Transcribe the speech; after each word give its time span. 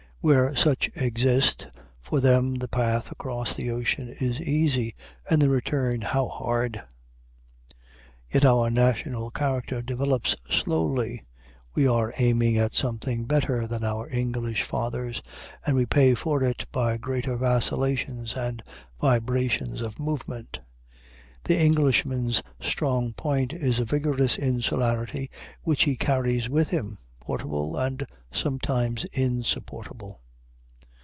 Where 0.23 0.55
such 0.55 0.87
exist, 0.95 1.65
for 1.99 2.19
them 2.19 2.53
the 2.53 2.67
path 2.67 3.11
across 3.11 3.55
the 3.55 3.71
ocean 3.71 4.07
is 4.19 4.39
easy, 4.39 4.93
and 5.27 5.41
the 5.41 5.49
return 5.49 6.01
how 6.01 6.27
hard! 6.27 6.79
Yet 8.31 8.45
our 8.45 8.69
national 8.69 9.31
character 9.31 9.81
develops 9.81 10.35
slowly; 10.47 11.25
we 11.73 11.87
are 11.87 12.13
aiming 12.19 12.55
at 12.59 12.75
something 12.75 13.25
better 13.25 13.65
than 13.65 13.83
our 13.83 14.07
English 14.11 14.61
fathers, 14.61 15.23
and 15.65 15.75
we 15.75 15.87
pay 15.87 16.13
for 16.13 16.43
it 16.43 16.67
by 16.71 16.97
greater 16.97 17.35
vacillations 17.35 18.35
and 18.35 18.61
vibrations 19.01 19.81
of 19.81 19.97
movement. 19.97 20.59
The 21.45 21.57
Englishman's 21.57 22.43
strong 22.61 23.13
point 23.13 23.53
is 23.53 23.79
a 23.79 23.85
vigorous 23.85 24.37
insularity 24.37 25.31
which 25.63 25.85
he 25.85 25.95
carries 25.97 26.47
with 26.47 26.69
him, 26.69 26.99
portable 27.21 27.77
and 27.77 28.05
sometimes 28.31 29.05
insupportable. 29.05 30.19